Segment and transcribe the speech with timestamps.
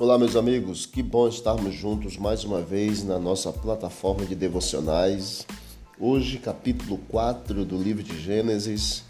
[0.00, 5.46] Olá, meus amigos, que bom estarmos juntos mais uma vez na nossa plataforma de devocionais.
[5.98, 9.04] Hoje, capítulo 4 do livro de Gênesis: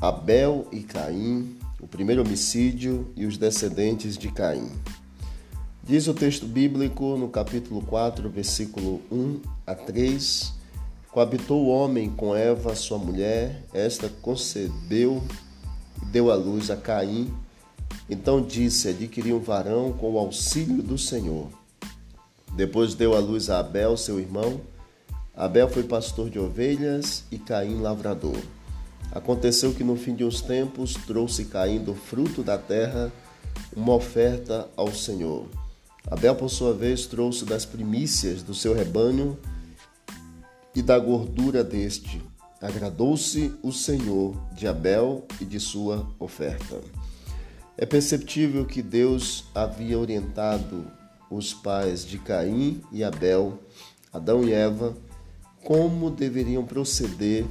[0.00, 4.70] Abel e Caim, o primeiro homicídio e os descendentes de Caim.
[5.82, 10.54] Diz o texto bíblico no capítulo 4, versículo 1 a 3:
[11.12, 15.22] Coabitou o homem com Eva, sua mulher, esta concebeu
[16.00, 17.30] e deu à luz a Caim
[18.08, 21.48] então disse: Adquiri um varão com o auxílio do Senhor.
[22.54, 24.60] Depois deu à luz a Abel, seu irmão.
[25.34, 28.38] Abel foi pastor de ovelhas e Caim lavrador.
[29.10, 33.12] Aconteceu que no fim de uns tempos trouxe Caim do fruto da terra
[33.74, 35.46] uma oferta ao Senhor.
[36.08, 39.38] Abel, por sua vez, trouxe das primícias do seu rebanho
[40.74, 42.22] e da gordura deste.
[42.60, 46.80] Agradou-se o Senhor de Abel e de sua oferta.
[47.76, 50.86] É perceptível que Deus havia orientado
[51.28, 53.58] os pais de Caim e Abel,
[54.12, 54.96] Adão e Eva,
[55.64, 57.44] como deveriam proceder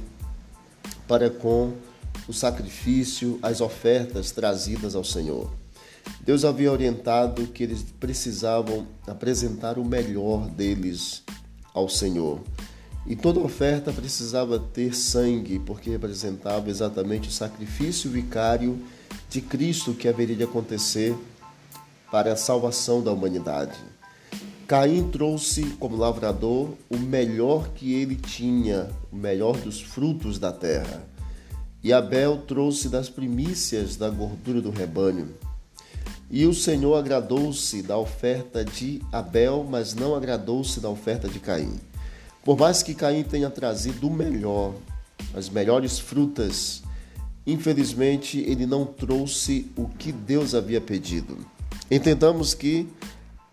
[1.06, 1.74] para com
[2.26, 5.52] o sacrifício, as ofertas trazidas ao Senhor.
[6.22, 11.22] Deus havia orientado que eles precisavam apresentar o melhor deles
[11.74, 12.40] ao Senhor.
[13.06, 18.78] E toda oferta precisava ter sangue, porque representava exatamente o sacrifício vicário
[19.30, 21.16] de Cristo que haveria de acontecer
[22.10, 23.78] para a salvação da humanidade.
[24.66, 31.06] Caim trouxe como lavrador o melhor que ele tinha, o melhor dos frutos da terra.
[31.82, 35.34] E Abel trouxe das primícias da gordura do rebanho.
[36.30, 41.78] E o Senhor agradou-se da oferta de Abel, mas não agradou-se da oferta de Caim.
[42.42, 44.74] Por mais que Caim tenha trazido o melhor,
[45.34, 46.82] as melhores frutas
[47.46, 51.36] Infelizmente, ele não trouxe o que Deus havia pedido.
[51.90, 52.88] Entendamos que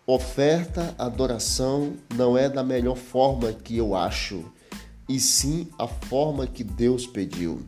[0.06, 4.44] oferta, adoração não é da melhor forma que eu acho,
[5.08, 7.60] e sim a forma que Deus pediu.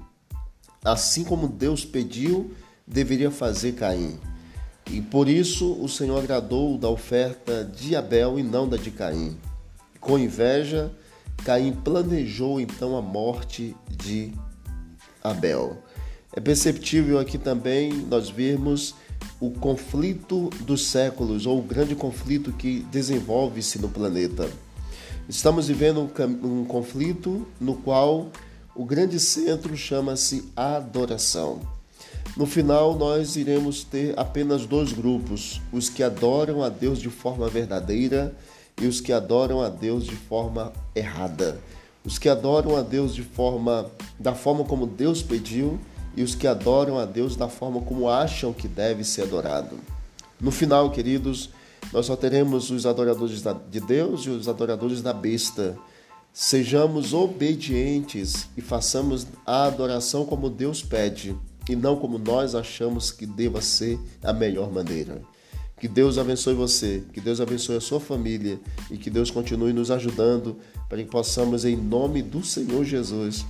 [0.82, 2.52] Assim como Deus pediu,
[2.86, 4.18] deveria fazer Caim.
[4.90, 9.36] E por isso o Senhor agradou da oferta de Abel e não da de Caim.
[10.00, 10.92] Com inveja,
[11.44, 14.32] Caim planejou então a morte de
[15.22, 15.82] Abel.
[16.36, 18.96] É perceptível aqui também nós vermos
[19.38, 24.50] o conflito dos séculos, ou o grande conflito que desenvolve-se no planeta.
[25.28, 28.30] Estamos vivendo um, um conflito no qual
[28.74, 31.60] o grande centro chama-se adoração.
[32.36, 37.48] No final, nós iremos ter apenas dois grupos: os que adoram a Deus de forma
[37.48, 38.34] verdadeira
[38.82, 41.60] e os que adoram a Deus de forma errada.
[42.04, 45.78] Os que adoram a Deus de forma da forma como Deus pediu
[46.16, 49.78] e os que adoram a Deus da forma como acham que deve ser adorado.
[50.40, 51.50] No final, queridos,
[51.92, 55.76] nós só teremos os adoradores de Deus e os adoradores da besta.
[56.32, 61.36] Sejamos obedientes e façamos a adoração como Deus pede
[61.68, 65.22] e não como nós achamos que deva ser a melhor maneira.
[65.78, 68.58] Que Deus abençoe você, que Deus abençoe a sua família
[68.90, 70.56] e que Deus continue nos ajudando
[70.88, 73.44] para que possamos, em nome do Senhor Jesus,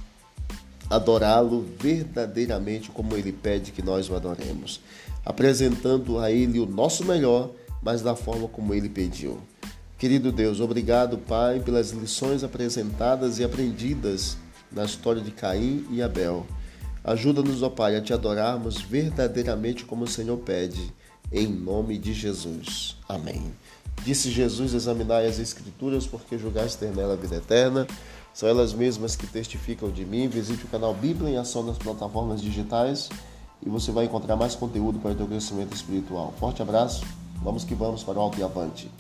[0.89, 4.81] adorá-lo verdadeiramente como ele pede que nós o adoremos,
[5.25, 7.51] apresentando a ele o nosso melhor,
[7.83, 9.39] mas da forma como ele pediu.
[9.99, 14.37] Querido Deus, obrigado, Pai, pelas lições apresentadas e aprendidas
[14.71, 16.47] na história de Caim e Abel.
[17.03, 20.93] Ajuda-nos, ó Pai, a te adorarmos verdadeiramente como o Senhor pede,
[21.33, 22.97] em nome de Jesus.
[23.09, 23.53] Amém.
[24.05, 27.87] Disse Jesus: Examinai as Escrituras, porque julgaste ter nela a vida eterna.
[28.35, 30.27] São elas mesmas que testificam de mim.
[30.27, 33.09] Visite o canal Bíblia em Ação nas plataformas digitais
[33.65, 36.35] e você vai encontrar mais conteúdo para o teu crescimento espiritual.
[36.41, 37.07] Forte abraço,
[37.43, 38.91] vamos que vamos para o alto e avante.